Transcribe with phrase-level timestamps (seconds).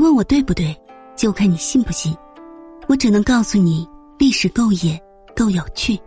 [0.00, 0.74] 问我对不对，
[1.14, 2.16] 就看你信不信。
[2.88, 3.86] 我只能告诉你，
[4.18, 4.98] 历史够野，
[5.36, 5.98] 够有趣。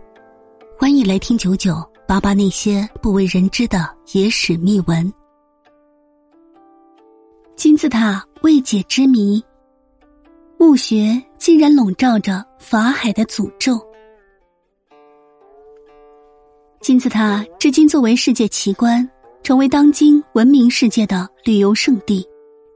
[0.76, 1.76] 欢迎来听九九
[2.06, 5.10] 八八那些不为人知的野史秘闻。
[7.54, 9.42] 金字塔未解之谜，
[10.58, 13.80] 墓穴竟然笼罩着法海的诅咒。
[16.80, 19.08] 金字塔至今作为世界奇观，
[19.42, 22.26] 成为当今闻名世界的旅游胜地。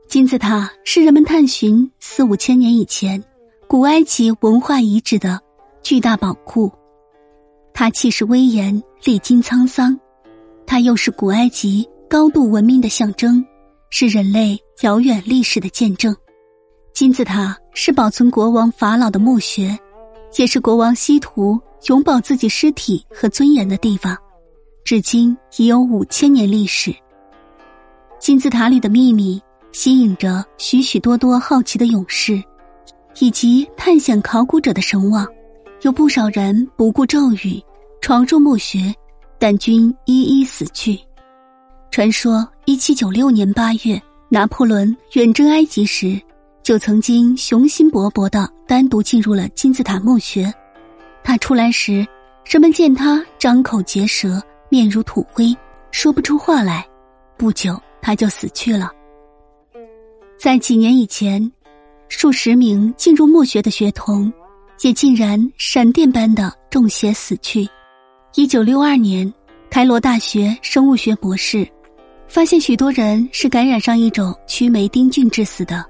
[0.08, 3.22] 金字塔是人们探寻四五千年以前
[3.66, 5.38] 古埃及文化遗址的
[5.82, 6.72] 巨大宝库，
[7.74, 10.00] 它气势威严，历经沧桑，
[10.66, 13.44] 它又是古埃及高度文明的象征，
[13.90, 16.16] 是人类遥远历史的见证。
[16.94, 19.78] 金字塔是保存国王法老的墓穴，
[20.38, 24.16] 也是国王西图永保自己尸体和尊严的地方，
[24.84, 26.96] 至今已有五千年历史。
[28.18, 29.38] 金字塔里的秘密。
[29.72, 32.42] 吸引着许许多多好奇的勇士，
[33.20, 35.26] 以及探险考古者的神往，
[35.82, 37.62] 有不少人不顾骤雨
[38.00, 38.94] 闯入墓穴，
[39.38, 40.98] 但均一一死去。
[41.90, 46.20] 传说，一七九六年八月，拿破仑远征埃及时，
[46.62, 50.52] 就曾经雄心勃勃的单独进入了金字塔墓穴。
[51.22, 52.06] 他出来时，
[52.44, 55.54] 人们见他张口结舌，面如土灰，
[55.90, 56.86] 说不出话来。
[57.36, 58.92] 不久，他就死去了。
[60.38, 61.50] 在几年以前，
[62.08, 64.32] 数十名进入墓穴的学童，
[64.82, 67.68] 也竟然闪电般的中邪死去。
[68.36, 69.32] 一九六二年，
[69.68, 71.66] 开罗大学生物学博士
[72.28, 75.84] 发现许多人是感染上一种曲霉丁菌致死的，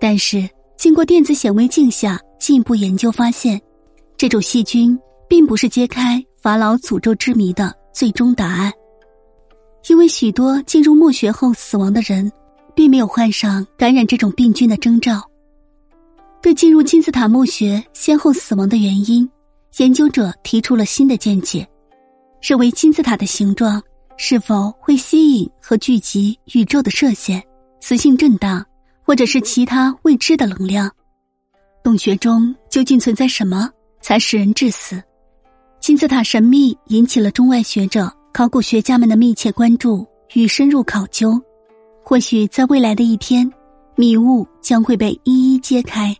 [0.00, 3.60] 但是经过电子显微镜下进一步研究发现，
[4.16, 8.72] 这种细菌并不是揭开法老诅咒之谜的最终答案，
[9.90, 12.32] 因为许多进入墓穴后死亡的人。
[12.76, 15.20] 并没有患上感染这种病菌的征兆。
[16.42, 19.28] 对进入金字塔墓穴先后死亡的原因，
[19.78, 21.66] 研究者提出了新的见解，
[22.40, 23.82] 认为金字塔的形状
[24.16, 27.42] 是否会吸引和聚集宇宙的射线、
[27.80, 28.64] 磁性震荡，
[29.02, 30.88] 或者是其他未知的能量。
[31.82, 33.68] 洞穴中究竟存在什么，
[34.00, 35.02] 才使人致死？
[35.80, 41.40] 金字塔神秘引起了中外学者、考古学家们的密切关注与深入考究。
[42.08, 43.52] 或许在未来的一天，
[43.96, 46.16] 迷雾将会被一一揭开。